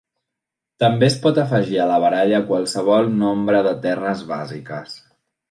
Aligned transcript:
També 0.83 1.05
es 1.07 1.17
pot 1.25 1.39
afegir 1.43 1.77
a 1.83 1.85
la 1.91 1.99
baralla 2.05 2.39
qualsevol 2.49 3.13
nombre 3.19 3.61
de 3.69 3.75
terres 3.85 4.27
bàsiques. 4.35 4.99